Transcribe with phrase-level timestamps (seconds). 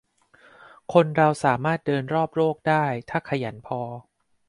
[0.93, 3.81] คนเราสามารถเดินรอบโลกได้ ถ้าขยันพอ